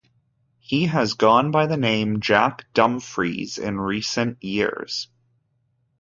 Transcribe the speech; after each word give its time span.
He 0.57 0.87
has 0.87 1.13
gone 1.13 1.51
by 1.51 1.67
the 1.67 1.77
name 1.77 2.21
Jack 2.21 2.65
Dumfries 2.73 3.59
in 3.59 3.79
recent 3.79 4.43
years. 4.43 5.09